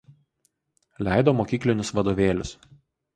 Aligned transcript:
Leido 1.07 1.35
mokyklinius 1.41 1.93
vadovėlius. 1.99 2.55